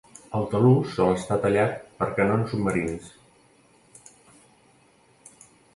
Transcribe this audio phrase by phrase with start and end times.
[0.37, 3.13] El talús sol estar tallat per canons submarins.